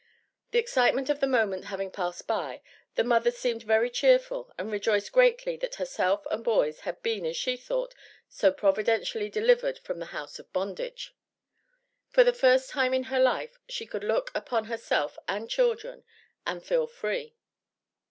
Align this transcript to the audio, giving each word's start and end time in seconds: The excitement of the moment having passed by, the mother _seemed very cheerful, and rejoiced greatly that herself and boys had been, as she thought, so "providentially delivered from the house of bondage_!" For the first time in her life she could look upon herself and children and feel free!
The 0.49 0.57
excitement 0.57 1.11
of 1.11 1.19
the 1.19 1.27
moment 1.27 1.65
having 1.65 1.91
passed 1.91 2.25
by, 2.25 2.63
the 2.95 3.03
mother 3.03 3.29
_seemed 3.29 3.61
very 3.61 3.91
cheerful, 3.91 4.51
and 4.57 4.71
rejoiced 4.71 5.11
greatly 5.11 5.57
that 5.57 5.75
herself 5.75 6.25
and 6.31 6.43
boys 6.43 6.79
had 6.79 7.03
been, 7.03 7.23
as 7.23 7.37
she 7.37 7.55
thought, 7.55 7.93
so 8.27 8.51
"providentially 8.51 9.29
delivered 9.29 9.77
from 9.77 9.99
the 9.99 10.07
house 10.07 10.39
of 10.39 10.51
bondage_!" 10.53 11.11
For 12.09 12.23
the 12.23 12.33
first 12.33 12.71
time 12.71 12.95
in 12.95 13.03
her 13.13 13.19
life 13.19 13.59
she 13.69 13.85
could 13.85 14.03
look 14.03 14.31
upon 14.33 14.63
herself 14.65 15.19
and 15.27 15.47
children 15.47 16.03
and 16.47 16.65
feel 16.65 16.87
free! 16.87 17.35